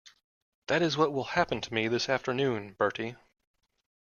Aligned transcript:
That 0.65 0.81
is 0.81 0.97
what 0.97 1.13
will 1.13 1.25
happen 1.37 1.61
to 1.61 1.73
me 1.75 1.87
this 1.87 2.09
afternoon, 2.09 2.73
Bertie. 2.73 3.17